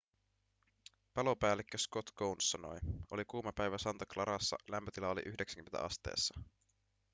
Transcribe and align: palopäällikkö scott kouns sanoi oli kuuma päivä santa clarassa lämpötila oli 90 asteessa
palopäällikkö 1.13 1.77
scott 1.77 2.09
kouns 2.15 2.51
sanoi 2.51 2.77
oli 3.11 3.25
kuuma 3.25 3.51
päivä 3.53 3.77
santa 3.77 4.05
clarassa 4.05 4.57
lämpötila 4.69 5.09
oli 5.09 5.21
90 5.25 5.79
asteessa 5.85 6.41